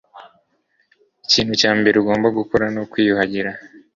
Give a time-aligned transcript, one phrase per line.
[1.25, 3.51] Ikintu cya mbere ugomba gukora nukwiyuhagira.